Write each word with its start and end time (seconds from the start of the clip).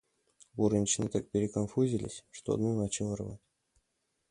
Горничные 0.55 1.09
так 1.09 1.29
переконфузились, 1.29 2.25
что 2.31 2.55
одну 2.55 2.75
начало 2.75 3.15
рвать. 3.15 3.39